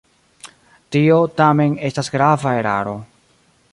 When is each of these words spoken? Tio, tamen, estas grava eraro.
Tio, 0.95 1.17
tamen, 1.41 1.75
estas 1.91 2.09
grava 2.17 2.55
eraro. 2.63 2.95